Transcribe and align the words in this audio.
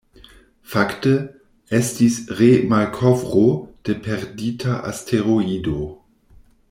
Fakte, 0.75 1.11
estis 1.79 2.17
re-malkovro 2.39 3.45
de 3.91 3.97
perdita 4.09 4.79
asteroido. 4.95 5.77